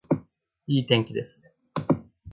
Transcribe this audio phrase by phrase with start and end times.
[0.65, 1.53] いい天気ですね